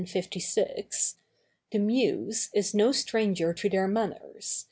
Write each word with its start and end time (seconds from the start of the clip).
56, 0.07 1.17
"The 1.71 1.77
Muse 1.77 2.49
is 2.55 2.73
no 2.73 2.91
stranger 2.91 3.53
to 3.53 3.69
their 3.69 3.87
manners. 3.87 4.57